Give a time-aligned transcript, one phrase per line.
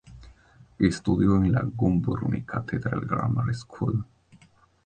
[0.79, 4.03] Estudió en la Bunbury Cathedral Grammar School.